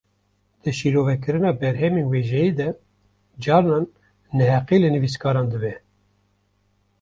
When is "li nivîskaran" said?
4.81-5.47